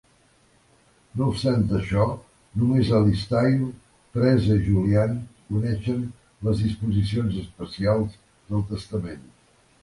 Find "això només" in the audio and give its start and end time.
1.79-2.89